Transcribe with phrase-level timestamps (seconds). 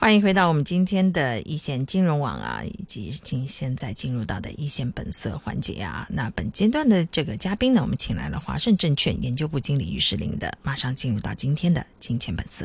[0.00, 6.06] 欢迎回到我们今天的一线金融网啊，以及今现在进入到的一线本色环节啊。
[6.08, 12.64] 那本阶段的这个嘉宾呢，我们请来了华盛证券研究部经理于世林的，马上进入到今天的金钱本色。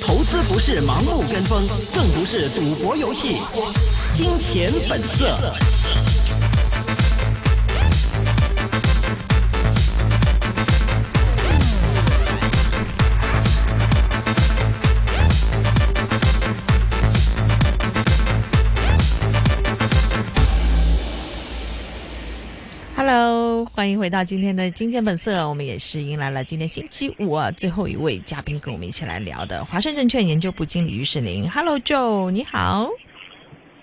[0.00, 3.34] 投资不是盲目跟风，更不是赌博游戏。
[4.14, 5.36] 金钱本色。
[23.66, 25.48] 欢迎回到今天的金钱本色。
[25.48, 31.50] 我们也是迎来了今天星期五啊，最后一位嘉宾跟我们一起来聊的华盛证券研究部经理于世林。
[31.50, 32.88] Hello，Joe，你好。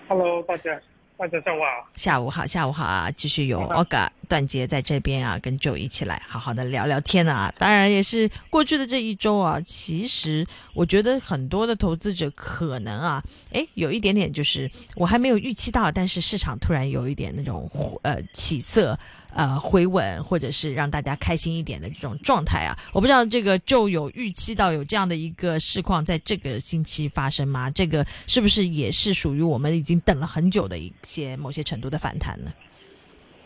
[0.08, 0.80] Hello，大家，
[1.18, 1.88] 大家下午好。
[1.96, 3.10] 下午好，下午好啊！
[3.12, 7.54] 继续有 Oga 段杰在这边啊，跟 Joe 一起来好好的聊聊天啊。
[7.58, 17.70] 当然也是过去的这一周啊，其实我觉得很多的投资者可能啊，诶，有一点点就是我还没有预期到，但是市场突然有一点那种
[18.04, 19.00] 呃起色。
[19.38, 27.70] 呃，回稳或者是让大家开心一点的这种状态啊，我不知道这个就有预期到有这样的一个市况在这个星期发生吗？
[27.70, 32.54] 这个是不是也是属于我们已经等了很久的一些某些程度的反弹呢？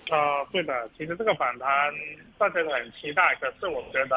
[0.09, 1.69] 啊、对的，其实这个反弹
[2.37, 4.15] 大家都很期待，可是我觉得，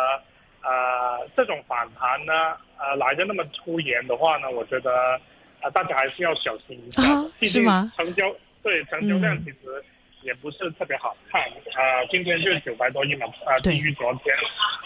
[0.63, 5.21] 呃，这种反弹呢，呃，来的那么突然的话呢，我觉得，
[5.61, 7.03] 啊、大家还是要小心一下
[7.39, 7.65] 毕竟
[7.97, 9.45] 成交对成交量嗯。
[9.45, 9.85] 其实
[10.23, 13.75] 也不是特别好看，啊、今天就是九百多亿嘛，啊、对。
[13.75, 14.35] 低于昨天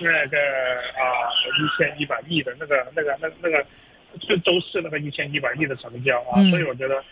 [0.00, 0.38] 那个
[0.98, 3.64] 啊一千一百亿的那个那个那那个，
[4.20, 6.50] 就周四那个一千一百亿的成交啊，嗯。
[6.50, 7.04] 所以我觉得。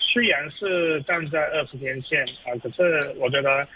[0.00, 3.66] 虽然是站在二十天线啊，可是我觉得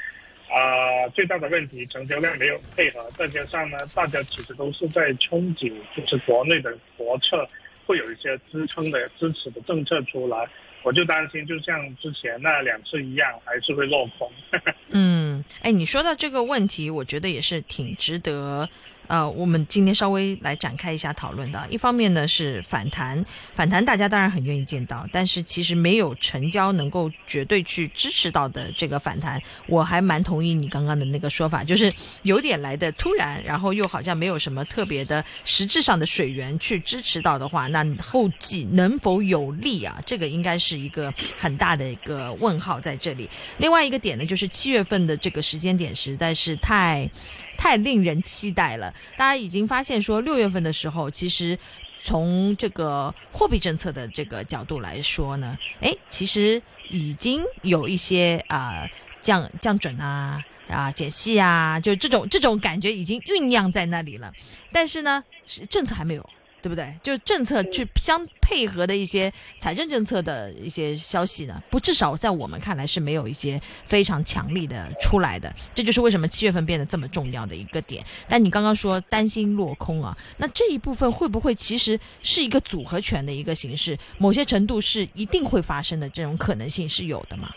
[0.51, 7.49] 啊、最大的问题成交量没有配合，再加上呢，大家其实都是在憧憬，就是国内的国策
[7.87, 10.47] 会有一些支撑的支持的政策出来，
[10.83, 14.31] 我就担心就像之前那两次一样，还是会落空。
[14.91, 18.69] 嗯，哎，你说到这个问题，我觉得也是挺值得。
[19.09, 21.67] 呃，我们今天稍微来展开一下讨论的。
[21.69, 23.23] 一方面呢是反弹，
[23.55, 31.93] 反弹大家当然很愿意见到，但是其实没有成交能够绝对去支持到的这个反弹，我还蛮同意你刚刚的那个说法，就是
[32.23, 40.01] 有点来的突然，然后又好像没有什么特别的实质上的水源去支持到的话，那后继能否有力啊？
[40.07, 43.29] 这个应该是一个很大的一个问号在这里。
[43.59, 47.11] 另外一个点呢，就是七月份的这个时间点实在是太
[47.59, 48.92] 太令人期待了。
[49.17, 51.59] 大家已经发现说，六月份的时候，其实
[52.01, 58.89] 从这个货币政策的这个角度来说呢，哎，其实已经有一些啊、
[59.21, 60.43] 降降准啊。
[60.69, 64.33] 啊，减息啊，就这种这种感觉已经酝酿在那里了，
[64.73, 65.23] 但是呢，
[65.69, 66.31] 政策还没有，
[66.63, 66.95] 对不对？
[67.03, 75.53] 就政策去相配合的一些财政政策的一些消息呢，不至少在我们看来是没有一些非常强力的出来的。
[75.75, 78.05] 这就是为什么七月份变得这么重要的一个点。
[78.29, 83.99] 但你刚刚说担心落空啊，那这一部分会不会其实是一个组合拳的一个形式？
[84.19, 87.51] 某些程度是一定会发生的这种可能性是有的吗？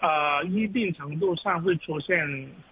[0.00, 2.16] 呃，一定程度上会出现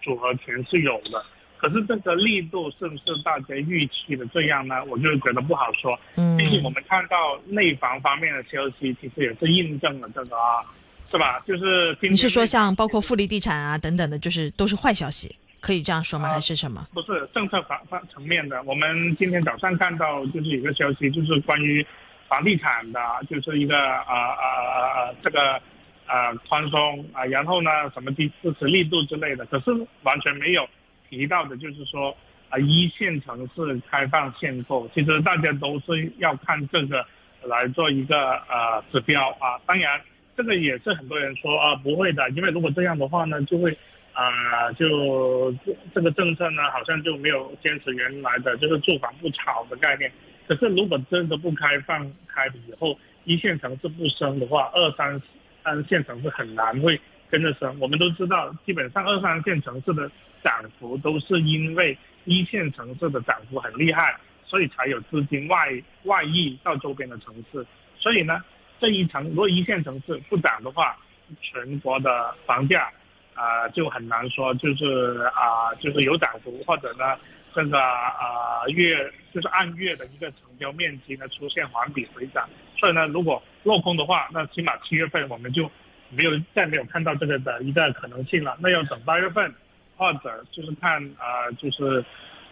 [0.03, 1.25] 组合拳是有的，
[1.61, 4.83] 可是这个力度是不是大家预期的这样呢？
[4.87, 5.99] 我就觉得不好说。
[6.17, 10.65] 嗯，毕竟我们看到内房方面的消息，其实也是印证了这个啊，
[11.11, 11.39] 是吧？
[11.47, 16.29] 就是你是说像包括富力地产啊等等的，就是都是坏消息，可以这样说吗？
[16.31, 16.89] 啊还是什么？
[16.95, 18.63] 不是政策方方层面的。
[18.63, 21.87] 我们今天早上看到就是有个消息，就是关于
[22.27, 25.61] 房地产的，就是一个啊啊啊啊这个
[26.07, 29.71] 啊宽松啊，然后呢什么支支持力度之类的，可是
[30.03, 30.67] 完全没有
[31.11, 32.17] 提到的，就是说
[32.49, 37.05] 啊一线城市开放限购，其实大家都是要看这个
[37.43, 39.61] 来做一个呃指标啊。
[39.67, 40.01] 当然，
[40.37, 43.77] 这个也是很多人说啊不会的，因为如果这样的话呢，就会。
[44.13, 50.11] 啊、就这这个政策呢，好像就没有坚持原来的就是住房不炒的概念。
[50.49, 55.23] 可是如果真的不开放开了以后，一线城市不升的话，二三
[55.63, 57.01] 三线城市很难会
[57.31, 57.79] 跟着升。
[57.79, 60.11] 我们都知道，基本上二三线城市的
[60.43, 65.71] 涨幅都是因为一线城市的涨幅很厉害，所以才有资金外
[66.05, 67.67] 外溢到周边的城市。
[67.99, 68.43] 所以呢，
[68.81, 70.97] 这一层如果一线城市不涨的话，
[71.41, 72.91] 全国的房价。
[73.33, 77.17] 啊、就很难说，就是啊、就是有涨幅，或者呢，
[77.55, 85.71] 这个啊、月就是按月的一个成交面积呢出现环比回涨，所以呢，如果落空的话，那起码七月份我们就
[86.11, 89.55] 没有再没有看到这个的一个可能性了，那要等八月份，
[89.97, 92.05] 或者就是看啊、就是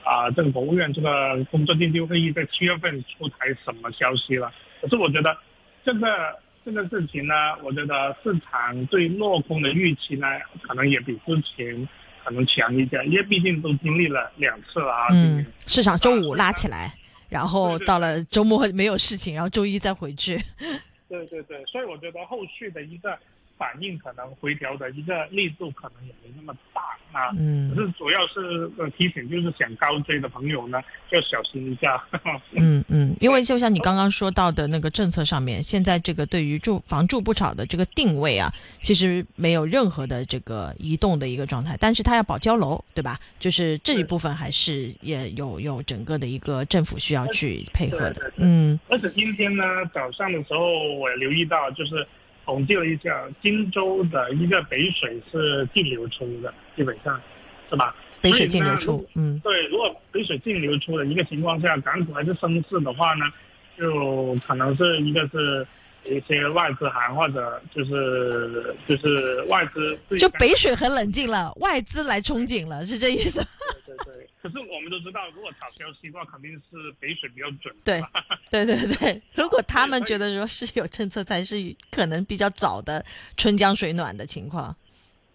[0.04, 4.52] 啊，这个国务院这个工作经济会议在七月份出台什么消息了。
[4.80, 5.36] 可是我觉得
[5.84, 10.26] 这个这个事情呢，我觉得市场对落空的预期呢，
[10.62, 11.88] 可能也比之前
[12.24, 15.08] 可能强一点，因为毕竟都经历了两次了啊。
[15.10, 16.94] 嗯，市场周五拉起来，
[17.28, 20.40] 然后到了周末没有事情，然后周一再回去。
[21.08, 23.18] 对对对，所以我觉得后续的一个。
[23.58, 32.00] 反应可能回调的一个力度可能也没那么大啊，嗯，可是主要是呃提醒，就是想高追的朋友呢，要小心一下。
[32.52, 43.18] 嗯嗯，因为就像你刚刚说到的那个政策上面，现在这个对于住房住不炒的这个定位啊，其实没有任何的这个移动的一个状态，但是它要保交楼，对吧？
[43.40, 48.32] 就是这一部分还是也有有整个的一个政府需要去配合的。
[48.36, 52.06] 嗯，而且今天呢早上的时候我留意到就是。
[52.48, 57.20] 统计了一下，荆州的一个北水是净流出的，基本上，
[57.68, 57.94] 是吧？
[58.22, 59.66] 北水净流出，嗯，对。
[59.66, 63.26] 如果北水净流出的一个情况下，港股还是升势的话呢，
[63.78, 65.66] 就可能是一个是
[66.06, 73.44] 一些外资行或者就是就是外资，就北水很冷静了，外资来憧憬了，是这意思。
[74.40, 77.74] 可是我们都知道，如果炒消息的话，肯定是北水比较准。
[77.84, 78.00] 对，
[78.50, 79.22] 对对对。
[79.34, 81.56] 如果他们觉得说是有政策，才是
[81.90, 83.04] 可能比较早的
[83.36, 84.74] 春江水暖的情况。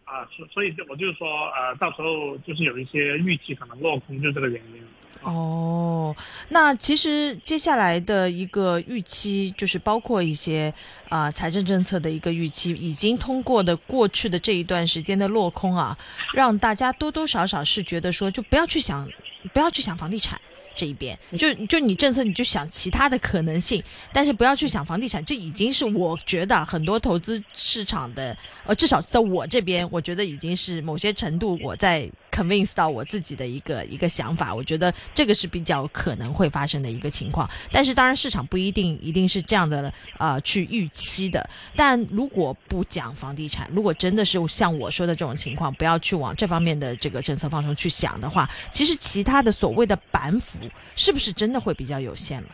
[0.06, 4.84] 啊，所所以我就说，呃，到时候就是有一些预期可能落空，就这个原因。
[5.24, 6.16] 哦，
[6.50, 10.74] 那其实接下来的一个预期，就是包括一些
[11.10, 15.98] 啊财政政策的一个预期，已经通过的过去的这一段时间的落空啊，
[16.34, 19.10] 让大家多多少少是觉得说，就不要去想，
[19.54, 20.40] 不要去想房地产。
[20.76, 28.36] 这一边就就你政策你就想其他的可能性，但是不要去想房地产，这已经是我觉得很多投资市场的
[28.66, 37.50] 呃，至少在我这边，我觉得已经是某些程度我在 convince 到我自己的一个一个想法，我觉得这个是比较可能会发生的一个情况。
[37.72, 41.48] 但是当然市场不一定一定是这样的啊去预期的。
[41.76, 50.58] 但如果不讲房地产，如果真的是像我说的这种情况，不要去往这方面的这个政策方向去想的话，其实其他的所谓的板斧。
[50.96, 52.50] 是不是真的会比较有限了？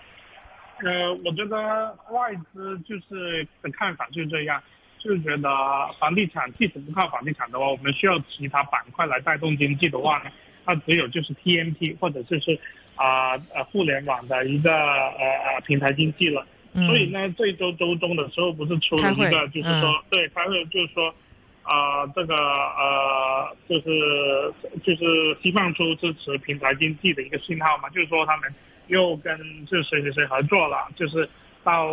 [0.83, 4.61] 呃，我觉得外资就是的看法就是这样，
[4.97, 5.49] 就是觉得
[5.99, 10.31] 房地产即使不靠房地产的话，我们需要其他板块来带动经济的话呢，
[10.65, 12.57] 它只有就是 TMT 或者就是
[12.95, 16.45] 啊呃互联网的一个呃呃平台经济了。
[16.87, 21.13] 所以呢，这周周中的时候不是出了一个，就是说对，他会就是说。
[21.69, 24.51] 啊，这个呃，就是
[24.83, 28.51] 就是释放出支持平台经济的一个信号嘛，就是说他们
[28.87, 29.37] 又跟
[29.67, 31.29] 这谁谁谁合作了，就是
[31.63, 31.85] 到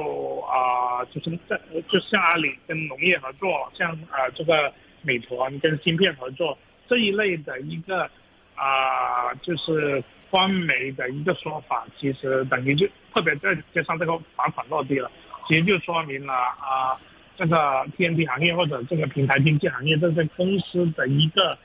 [0.48, 6.56] 啊，就是在就像阿里跟农业合作，像啊这个美团跟芯片合作
[6.88, 8.10] 这一类的一个
[8.54, 15.10] 啊，就是官媒的一个说法，其实等于就特别再加上这个罚款落地了，
[15.46, 16.96] 其实就说明了啊。
[17.36, 17.56] 这个
[17.96, 21.56] TMT 行业或者这个平台经济行业，这些公司的一个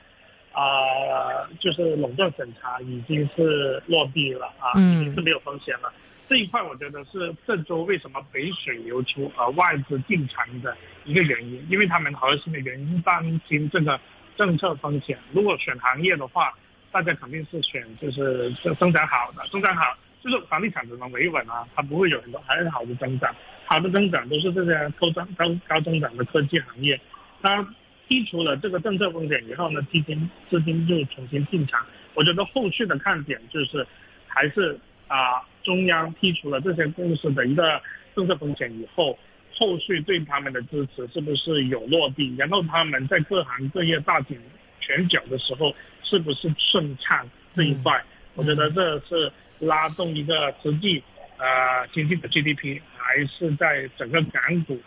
[0.52, 5.92] 啊，就是垄断审查已经是落地了啊，已经是没有风险了。
[6.28, 13.98] 这一块我觉得是郑州为什么北水流出而外资进场的一个原因，因为他们核心的原因担心这个
[14.36, 15.18] 政策风险。
[15.32, 16.54] 如果选行业的话，
[16.90, 19.84] 大家肯定是选就是增长好的，增长好
[20.22, 23.34] 就是房地产只能维稳啊，它不会有很多很好的增长。
[23.64, 27.00] 好的增长都是这些高增高高增长的科技行业，
[27.40, 27.62] 它
[28.08, 31.84] 剔除了这个政策风险以后呢，基金资金就重新进场。
[32.14, 33.86] 我觉得后续的看点就是，
[34.26, 34.78] 还是
[35.08, 37.80] 啊中央剔除了这些公司的一个
[38.14, 39.18] 政策风险以后，
[39.54, 42.34] 后续对他们的支持是不是有落地？
[42.36, 44.36] 然后他们在各行各业大展
[44.80, 47.26] 拳脚的时候，是不是顺畅
[47.56, 48.02] 这一块？
[48.34, 51.02] 我觉得这是拉动一个实际
[51.38, 52.80] 呃经济的 GDP。
[53.12, 54.78] 还是在整个港股。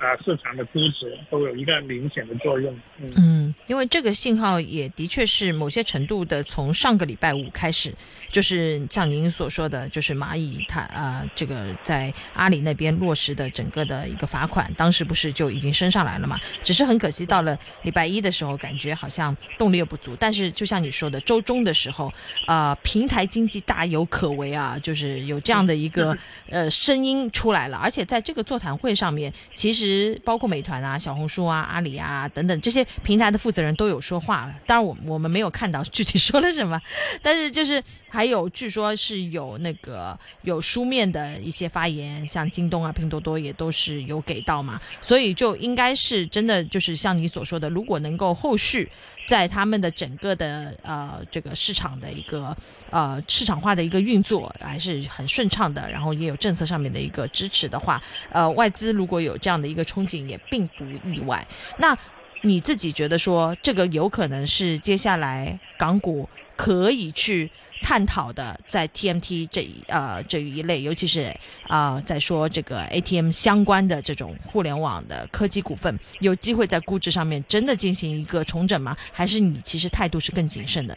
[0.00, 2.74] 啊，市场的估值都有一个明显的作用。
[3.16, 7.94] 嗯，因为这个信号也的确是某些程度的，从上个礼拜五开始，
[8.32, 16.40] 就是像您所说的，就是蚂蚁它啊，这个在阿里那边落实的整个的一个罚款，当时不是就已经升上来了嘛？
[16.62, 20.16] 只是很可惜，到了礼拜一的时候，感觉好像动力又不足。
[20.18, 22.10] 但是就像你说的，周中的时候，
[22.46, 26.16] 啊，平台经济大有可为啊，就是有这样的一个
[26.48, 27.76] 呃声音出来了。
[27.76, 29.89] 而且在这个座谈会上面，其实。
[30.24, 36.80] 包括美团啊、小红书啊、阿里啊等等这些平台的负责人都有说话，当然我我们没有看到具体说了什么，
[37.22, 48.90] 但是就是还有据说是有那个有书面的一些发言，像京东啊、拼多多也都是有给到嘛，所以就应该是真的就是像你所说的，如果能够后续
[49.26, 52.56] 在他们的整个的呃这个市场的一个
[52.90, 61.46] 呃市场化的一个运作还是很顺畅的，然后也有政策上面的一个支持的话，呃，外资如果有这样的一个憧憬，也并不意外。
[61.78, 61.96] 那
[62.42, 67.50] 你自己觉得说这个有可能是接下来港股可以去
[67.80, 71.34] 探讨的，在 TMT 这一呃这一类，尤其是
[71.66, 78.96] 啊、在说这个 ATM 相关的这种互联网的科技股份，有机会在估值上面真的进行一个重整吗？
[79.12, 80.96] 还是你其实态度是更谨慎的？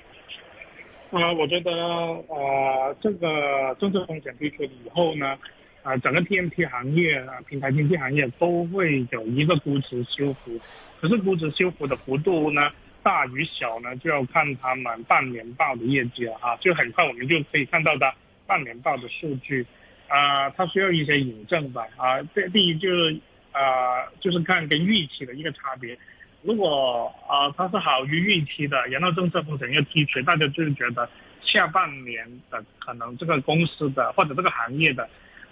[1.12, 5.38] 呃，我觉得呃，这个政策风险推出以后呢，
[5.84, 10.58] 啊、整个 TMT 行业啊，平台经济行业都会有一个估值修复，
[11.00, 12.70] 可是估值修复的幅度呢，
[13.04, 18.14] 大与小呢，就要看他们半年报的业绩了啊，就很快我们就可以看到它
[18.48, 19.66] 半年报的数据，
[20.08, 23.20] 啊、它需要一些引证吧，啊，这第一就是
[23.52, 25.96] 啊、就是看跟预期的一个差别。
[26.42, 31.10] 如果啊、它是好于预期的，然后政策风险又剔除，大家就是觉得
[31.42, 35.08] 下半年的可能这个公司的或者这个行业的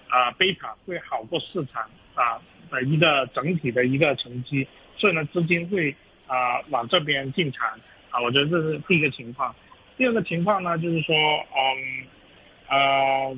[0.10, 4.68] 啊贝塔会好过市场啊的一个整体的一个成绩，
[4.98, 5.96] 所以呢资金会
[6.34, 7.68] 啊往这边进场
[8.10, 9.54] 啊，我觉得这是第一个情况。
[9.98, 12.08] 第二个情况呢，就是说嗯
[12.70, 13.38] 呃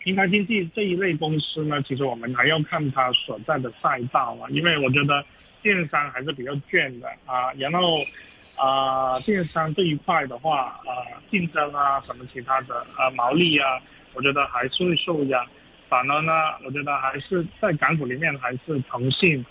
[0.00, 5.24] 平台经济这一类公司呢，其实我们还要看它所在的赛道啊，因为我觉得。
[5.64, 8.04] 电商还是比较卷的啊，然后
[8.58, 10.92] 啊、电商这一块的话，啊，
[11.30, 13.80] 竞争啊，什么其他的啊，毛利啊，
[14.12, 15.42] 我觉得还是会受压。
[15.88, 16.32] 反而呢，
[16.66, 19.42] 我觉得还是在港股里面，还是腾讯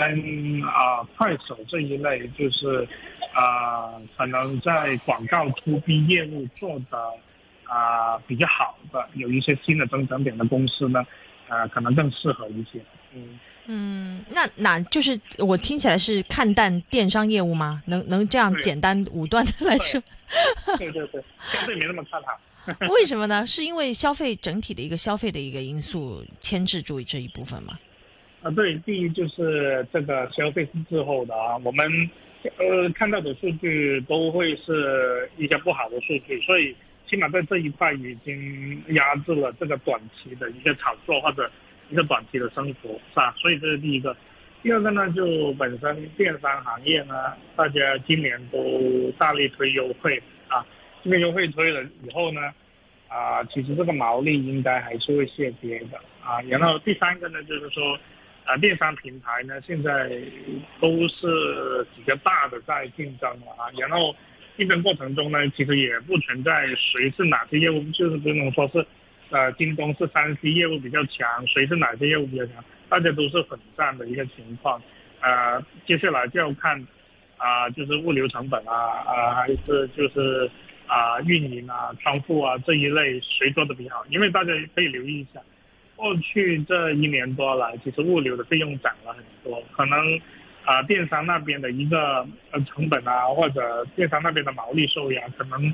[0.00, 2.88] 跟啊快手这一类，就是
[3.34, 3.84] 啊，
[4.16, 6.98] 可能在广告 to B 业务做的
[7.64, 11.04] 啊比较好的，有一些新的增长点的公司呢，
[11.48, 12.80] 呃，可能更适合一些。
[13.14, 13.38] 嗯。
[13.66, 17.82] 嗯，那那就是我听起来是看淡电商业务吗？
[17.86, 20.02] 能能这样简单武断的来说？
[20.78, 22.40] 对对对，相对没那么看好。
[22.88, 23.46] 为什么呢？
[23.46, 27.78] 是因为消费整体的一个消费的一个因素牵制住这一部分吗？
[28.42, 32.10] 啊，对，第一就是这个消费是滞后的啊，我们
[32.56, 36.74] 呃看到的数据都会是一些不好的数据，所以
[37.06, 41.50] 起码在这一块已经压制了这个短期的一个炒作或者
[41.90, 43.34] 一个短期的升幅，是吧？
[43.36, 44.16] 所以这是第一个。
[44.62, 50.64] 第二个呢，就本身电商行业呢，大家今年都大力推优惠啊，
[51.02, 52.42] 这个优惠推了以后呢，
[53.08, 56.42] 啊，其实这个毛利应该还是会下跌的啊。
[56.42, 57.98] 然后第三个呢，就是说，
[58.50, 60.10] 啊，电商平台呢现在
[60.80, 64.14] 都是几个大的在竞争啊，然后
[64.56, 68.84] 竞争过程中呢，其实也不存在谁是哪些业务，就是不能说是，
[69.30, 72.56] 呃，京东是三 C 业务比较强，谁是哪些业务比较强，
[72.88, 74.82] 大家都是混战的一个情况。
[75.20, 76.84] 呃，接下来就要看
[77.36, 78.74] 啊、就是物流成本啊，
[79.06, 80.50] 啊、还是就是
[80.86, 84.04] 啊、运营啊、仓库啊这一类谁做的比较好？
[84.10, 85.40] 因为大家可以留意一下，
[86.00, 90.18] 过去这一年多来，其实物流的费用涨了很多，可能
[90.64, 95.72] 啊、电商那边的一个呃成本啊，或者电商那边的毛利受压，可能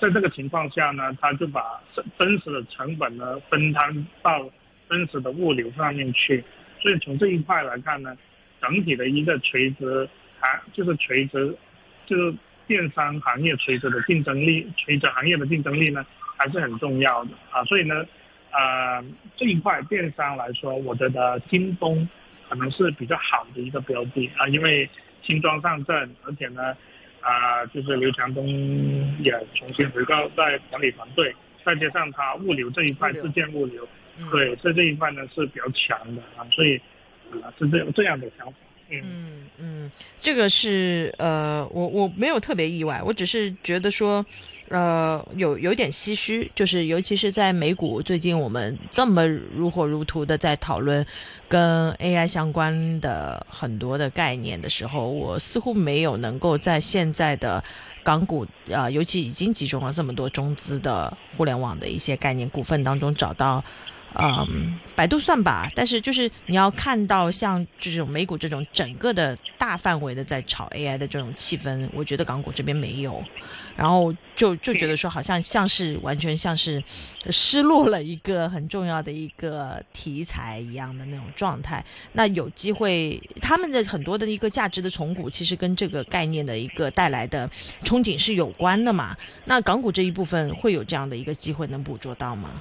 [0.00, 1.80] 在这个情况下呢，他就把
[2.18, 4.50] 真实的成本呢分摊到
[4.88, 6.42] 真实的物流上面去，
[6.80, 8.16] 所以从这一块来看呢，
[8.60, 10.08] 整体的一个垂直
[10.40, 11.54] 啊，就是垂直，
[12.06, 12.34] 就是
[12.66, 16.04] 电商行业垂直的竞争力，垂直行业的竞争力呢
[16.36, 17.30] 还是很重要的。
[17.50, 17.94] 啊，所以呢，
[18.50, 19.04] 呃，
[19.36, 22.08] 这一块电商来说，我觉得京东
[22.48, 24.88] 可能是比较好的一个标的啊，因为
[25.22, 26.76] 新装上阵，而且呢，
[27.20, 28.46] 啊、就是刘强东
[29.22, 33.86] 也重新回到在管理团队，再加上他物流这一块自建物流，
[34.30, 36.80] 对，在这一块呢是比较强的啊，所以
[37.42, 38.56] 啊、是这这样的想法，
[38.90, 39.28] 嗯。
[39.60, 39.90] 嗯，
[40.22, 44.24] 这个是呃，我我没有特别意外，我只是觉得说，
[44.68, 51.04] 呃，有有点唏嘘，就是尤其是在美股最近我们这么如火如荼的在讨论
[51.48, 57.62] 跟 AI 相关的很多的概念的时候，我似乎没有能够在现在的
[58.04, 63.64] 港股啊、尤其已经集中了这么多中资的互联网的一些概念股份当中找到。
[64.14, 73.22] 嗯，百度算吧，但是就是你要看到像这种美股这种整个的大范围的在炒 AI 的这种气氛，我觉得港股这边没有，
[73.76, 76.82] 然后就就觉得说好像像是完全像是
[77.30, 81.84] 失落了一个很重要的一个题材一样的那种状态。
[82.12, 87.48] 那有机会，他们的很多的一个价值的重估，其实跟这个概念的一个带来的
[87.84, 89.16] 憧憬是有关的嘛。
[89.44, 92.60] 那港股这一部分会有这样的一个机会能捕捉到吗？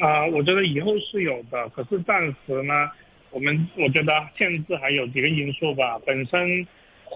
[0.00, 2.90] 啊、我觉得以后是有的，可是暂时呢，
[3.30, 6.00] 我们我觉得限制还有几个因素吧。
[6.06, 6.66] 本身，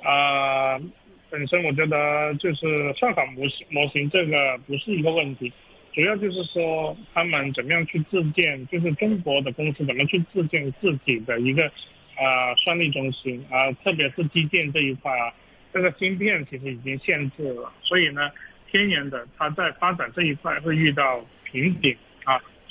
[0.04, 0.78] 啊、
[1.30, 5.50] 本身我觉得就是算法模型模型这个不是一个问题，
[5.94, 11.64] 主要就是说他们怎么样去自建，就是中国的公司怎么去自建自己的一个
[12.16, 15.32] 啊算力中心啊，特别是基建这一块啊，
[15.72, 18.30] 这个芯片其实已经限制了，所以呢，
[18.70, 21.96] 天然的它在发展这一块会遇到瓶颈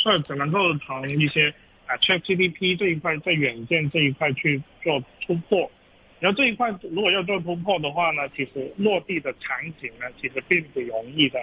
[0.04, 1.54] 啊，所以只能够从一些
[1.88, 5.72] 啊 ChatGPT 这一块在软件这一块去做突破。
[6.20, 11.40] 然后这一块如果要做突破的话呢，其实落地的场景呢，其实并不容易的，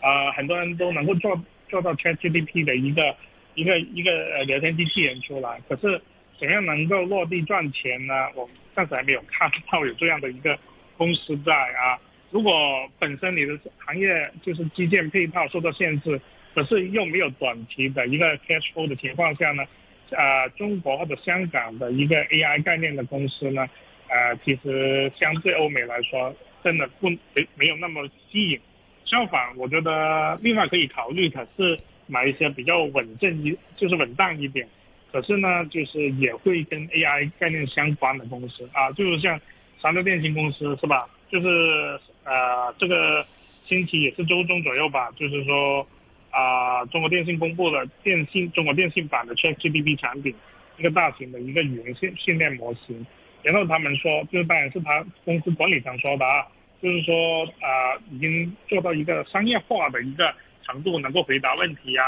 [0.00, 3.14] 啊，很多人都能够做做到 ChatGPT 的一个
[3.54, 6.00] 一个一个呃聊天机器人出来，可是
[6.38, 8.14] 怎样能够落地赚钱呢？
[8.34, 10.58] 我暂时还没有看到有这样的一个
[10.96, 11.98] 公司在啊。
[12.30, 16.18] 如果本身你的行业就是基建配套受到限制，
[16.54, 19.64] 可是又没有短期的一个 cash flow 的情况下呢，
[20.12, 23.68] 啊，中国或者香港的一个 AI 概念的公司呢？
[24.08, 28.60] 呃，其实相对欧美来说，真的不没没有那么吸引。
[29.04, 34.68] 相反，我觉得另外可以考虑的是买一些比较稳健一，就是稳当一点。
[35.10, 39.40] 可是呢，就是也会跟 AI 概念相关的公司啊，就是像
[39.80, 41.08] 三六电信公司是吧？
[41.30, 43.24] 就是呃，这个
[43.64, 45.86] 星期也是周中左右吧，就是说
[46.32, 50.34] 啊，中国电信公布了电信中国电信版的 ChatGPT 产品，
[50.78, 53.06] 一个大型的一个语言训训练模型。
[53.44, 56.46] 然后他们说，就是当然是他公司管理层说的啊，
[56.80, 62.04] 就是说啊，已经做到一个商业化的一个程度，能够回答问题啊，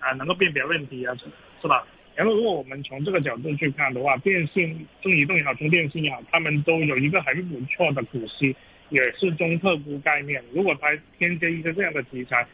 [0.00, 1.14] 啊，能够辨别问题啊，
[1.62, 1.86] 是吧？
[2.16, 8.56] 然后如果我们从这个角度去看的话，电信、中移动也好，中电信也好，他们都有一个很不错的股息，
[8.88, 10.42] 也是中特估概念。
[10.52, 12.44] 如果它添接一个这样的题材，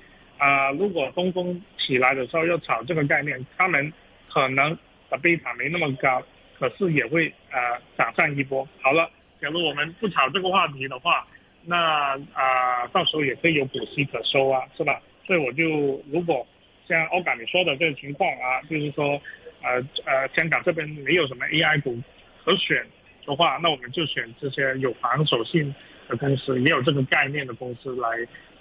[0.45, 3.93] 啊，如果东风起来的时候要炒这个概念，他们
[4.29, 4.77] 可能
[5.09, 6.23] 的贝塔没那么高。
[6.57, 7.59] 可是也会呃
[7.99, 8.67] 涨上一波。
[8.81, 9.11] 好了，
[9.41, 11.27] 假如我们不炒这个话题的话，
[11.65, 15.03] 那啊到时候也可以有股息可收啊，是吧？
[15.27, 16.47] 所以我就如果
[16.87, 19.21] 像欧港你说的这个情况啊，就是说
[19.63, 21.99] 呃呃香港这边没有什么 AI 股
[22.45, 22.87] 可选
[23.27, 25.75] 的话，那我们就选这些有防守性
[26.09, 28.09] 的公司，也有这个概念的公司来。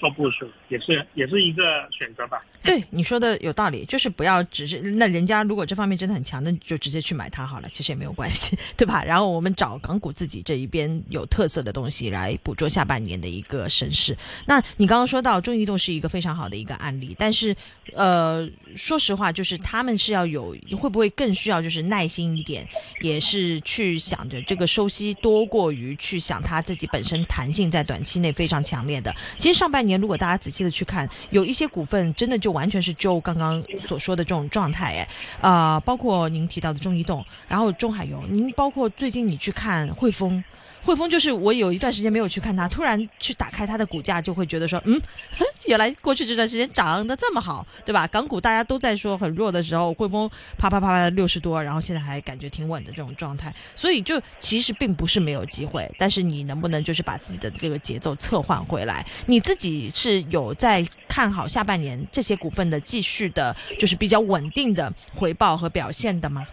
[0.03, 2.43] 做部署也是也是一个选择吧。
[2.61, 9.01] 对你说的有道理，就是不要只是那人家如果这方面真的很强，那就直接去买它好了，其实也没有关系， 对吧？
[9.01, 14.17] 然后我们找港股自己这一边有特色的东西来捕捉下半年的一个升势。
[14.45, 17.55] 那你刚刚说到中移动是一个非常好的一个案例，但是
[17.93, 22.67] 呃，说实话，就是他们是要有会不会更需要就是耐心一点，
[22.99, 29.15] 也是去想着这个收息多过于去想它自己本身弹性在短期内非常强烈的。
[29.37, 29.92] 其实上半年。
[29.99, 40.43] 如果大家仔细的去看，有一些股份真的就完全是就刚刚所说的这种状态，哎，啊，包括您提到的中移动，然后中海油，您包括最近你去看汇丰。
[40.83, 45.01] 汇丰就是我有一段时间没有去看它，突然去打开它的股价，就会觉得说，嗯，
[45.65, 48.05] 原来过去这段时间涨得这么好，对吧？
[48.07, 59.05] 港股大家都在说很弱的时候，汇丰啪啪啪啪六十多，然后现在还感觉挺稳的这种状态，所以就其实并不是没有机会，但是你能不能就是把自己的这个节奏策换回来？
[59.25, 66.45] 你自己是有在看好下半年这些股份的继续的，就是比较稳定的回报和表现的吗？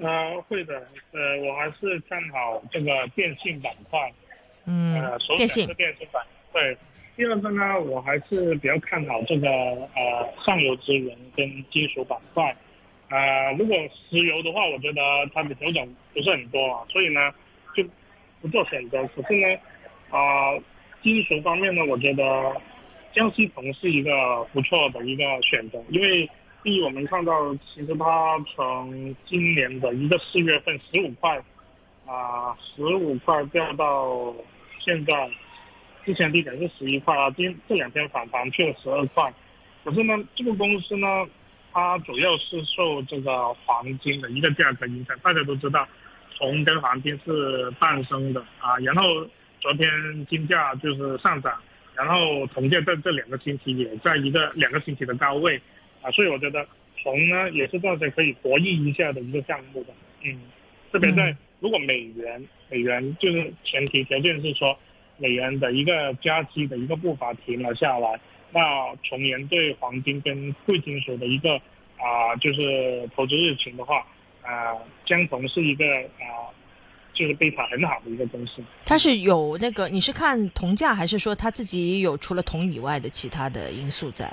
[0.00, 4.12] 呃，会的，呃，我还是看好这个电信板块，
[4.64, 6.24] 嗯，呃，首选是电信板。
[6.52, 6.76] 对，
[7.14, 12.56] 第二个呢，我还是比较看好这个呃上游资源跟金属板块。
[13.10, 13.76] 呃，如果
[14.08, 15.02] 石油的话，我觉得
[15.34, 17.30] 它的调整不是很多啊，所以呢
[17.76, 17.84] 就
[18.40, 19.06] 不做选择。
[19.08, 19.58] 可是呢，
[20.10, 20.56] 啊，
[21.02, 22.56] 金属方面呢，我觉得
[23.12, 26.28] 江西铜是一个不错的一个选择，因为。
[26.62, 31.36] 第一，我们看到其实它从今年的一个四月份十五块，
[32.06, 34.32] 啊，十五块掉到
[34.78, 35.28] 现在，
[36.04, 39.32] 之前低点是十一块啊，今这两天反弹去了十二块。
[39.84, 41.26] 可是呢，这个公司呢，
[41.72, 45.18] 它主要是受这个黄金的一个价格影响。
[45.18, 45.88] 大家都知道，
[46.38, 48.78] 铜跟黄金是伴生的啊。
[48.84, 49.02] 然后
[49.58, 49.90] 昨天
[50.26, 51.60] 金价就是上涨，
[51.96, 55.60] 然后铜价在这两个星期也在一个两个星期的高位。
[56.02, 56.66] 啊，所以我觉得
[57.02, 60.38] 铜呢也是大家可以博弈一下的一个项目的，嗯，
[60.92, 64.76] 特别在如果美元美元就是前提条件是说
[65.18, 68.20] 美元的一个加息的一个步伐停了下来，
[68.52, 68.60] 那
[69.04, 71.54] 从源对黄金跟贵金属的一个
[71.98, 74.04] 啊就是投资热情的话，
[74.42, 75.84] 啊江铜是一个
[76.18, 76.50] 啊
[77.12, 78.62] 就是贝塔很好的一个公司。
[78.84, 84.32] 它是有那个你是看铜价还是说它自己有除了铜以外的其他的因素在？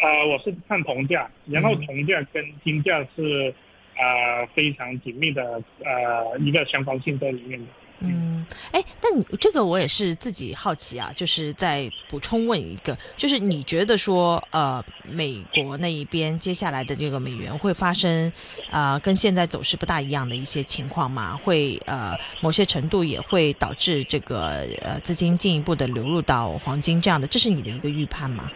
[0.00, 3.54] 呃，我是看铜价，然后铜价跟金价是，
[3.96, 7.66] 呃，非常紧密的呃一个相关性在里面的。
[8.02, 18.32] 嗯，哎，那你这个我也是自己好奇啊，就是再补充问一个，就是你觉得说，呃，美国那一边接下来的这个美元会发生，
[18.70, 21.38] 呃，跟现在走势不大一样的一些情况吗？
[21.44, 28.50] 会呃，某些程度也会导致这个呃资金进一步的流入到黄金这样的，这是你的一个预判吗？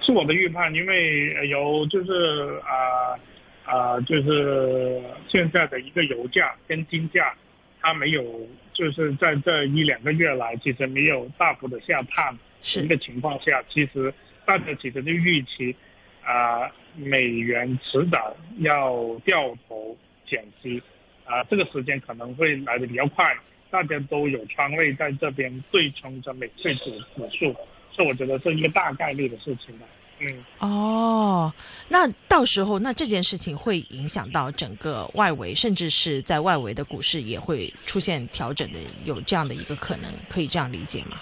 [0.00, 3.18] 是我的预判，因为有就是啊
[3.64, 7.34] 啊，就是现在的一个油价跟金价。
[7.82, 12.38] 它没有，就是在这一两个月来，其实没有大幅的下探
[12.76, 14.12] 一个情况下，其实
[14.44, 15.74] 大家其实就预期，
[16.22, 20.82] 啊，美元迟早要掉头减息，
[21.24, 23.34] 啊，这个时间可能会来的比较快，
[23.70, 27.56] 大家都有仓位在这边对冲着美汇指指数，
[27.92, 29.86] 所以我觉得是一个大概率的事情吧。
[30.22, 31.50] 嗯哦，
[31.88, 41.18] 那到时候那这件事情会影响到整个外围，甚至是在外围的股市也会出现调整的，有这样的一个可能，可以这样理解吗？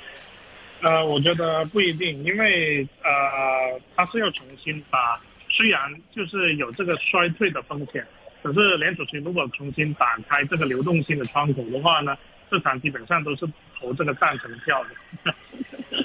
[0.82, 5.80] 呃，我觉得不一定，因为呃，它是要重新把，虽然
[6.12, 8.04] 就是有这个衰退的风险，
[8.42, 12.16] 可是联储局如果重新打开这个流动性的窗口的话呢，
[12.50, 13.46] 市场基本上都是
[13.78, 15.34] 投这个赞成票的。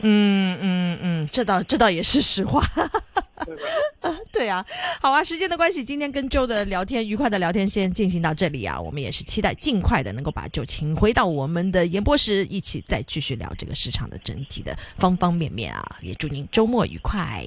[0.02, 2.62] 嗯嗯嗯，这倒这倒也是实话。
[4.32, 4.66] 对啊，
[5.02, 8.80] 好啊，时间的关系，今天跟周的聊天，愉快的聊天先进行到这里啊。
[8.80, 15.98] 我们也是期待尽快的能够把周请回到我们的演播室，一起再继续聊这个市场的整体的方方面面啊。
[16.02, 17.46] 也祝您周末愉快。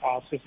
[0.00, 0.42] 好，谢谢。